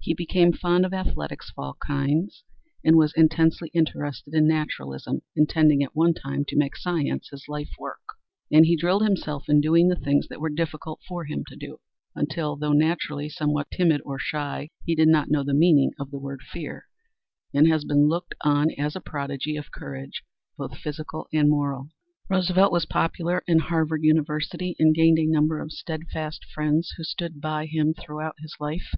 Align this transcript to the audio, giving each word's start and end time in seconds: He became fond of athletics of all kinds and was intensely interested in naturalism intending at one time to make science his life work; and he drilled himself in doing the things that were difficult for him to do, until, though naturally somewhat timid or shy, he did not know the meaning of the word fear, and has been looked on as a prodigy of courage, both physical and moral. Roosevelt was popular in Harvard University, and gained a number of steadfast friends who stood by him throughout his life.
He 0.00 0.14
became 0.14 0.52
fond 0.52 0.84
of 0.84 0.92
athletics 0.92 1.48
of 1.50 1.62
all 1.62 1.74
kinds 1.74 2.42
and 2.82 2.96
was 2.96 3.14
intensely 3.16 3.70
interested 3.72 4.34
in 4.34 4.48
naturalism 4.48 5.22
intending 5.36 5.80
at 5.80 5.94
one 5.94 6.12
time 6.12 6.44
to 6.48 6.56
make 6.58 6.76
science 6.76 7.28
his 7.30 7.44
life 7.46 7.70
work; 7.78 8.00
and 8.50 8.66
he 8.66 8.74
drilled 8.76 9.04
himself 9.06 9.44
in 9.48 9.60
doing 9.60 9.86
the 9.86 9.94
things 9.94 10.26
that 10.26 10.40
were 10.40 10.50
difficult 10.50 11.02
for 11.06 11.26
him 11.26 11.44
to 11.46 11.54
do, 11.54 11.78
until, 12.16 12.56
though 12.56 12.72
naturally 12.72 13.28
somewhat 13.28 13.70
timid 13.70 14.00
or 14.04 14.18
shy, 14.18 14.70
he 14.84 14.96
did 14.96 15.06
not 15.06 15.30
know 15.30 15.44
the 15.44 15.54
meaning 15.54 15.92
of 16.00 16.10
the 16.10 16.18
word 16.18 16.40
fear, 16.42 16.86
and 17.54 17.68
has 17.68 17.84
been 17.84 18.08
looked 18.08 18.34
on 18.40 18.72
as 18.72 18.96
a 18.96 19.00
prodigy 19.00 19.54
of 19.54 19.70
courage, 19.70 20.24
both 20.58 20.76
physical 20.76 21.28
and 21.32 21.48
moral. 21.48 21.90
Roosevelt 22.28 22.72
was 22.72 22.86
popular 22.86 23.44
in 23.46 23.60
Harvard 23.60 24.02
University, 24.02 24.74
and 24.80 24.92
gained 24.96 25.20
a 25.20 25.26
number 25.30 25.60
of 25.60 25.70
steadfast 25.70 26.44
friends 26.52 26.92
who 26.96 27.04
stood 27.04 27.40
by 27.40 27.66
him 27.66 27.94
throughout 27.94 28.34
his 28.40 28.56
life. 28.58 28.90